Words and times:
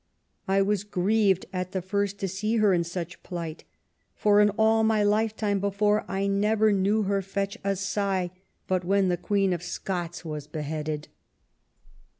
I 0.47 0.63
was 0.63 0.83
grieved 0.83 1.45
at 1.53 1.73
the 1.73 1.81
first 1.83 2.17
to 2.21 2.27
see 2.27 2.57
her 2.57 2.73
in 2.73 2.83
such 2.83 3.21
plight; 3.21 3.65
for 4.15 4.41
in 4.41 4.49
all 4.57 4.83
my 4.83 5.03
lifetime 5.03 5.59
before 5.59 6.05
I 6.09 6.25
never 6.25 6.71
knew 6.71 7.03
her 7.03 7.21
fetch 7.21 7.55
a 7.63 7.75
sigh 7.75 8.31
but 8.67 8.83
when 8.83 9.09
the 9.09 9.17
Queen 9.17 9.53
of 9.53 9.61
Scots 9.61 10.25
was 10.25 10.47
beheaded. 10.47 11.07